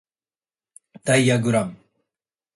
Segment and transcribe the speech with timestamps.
[1.03, 1.77] ダイアグラム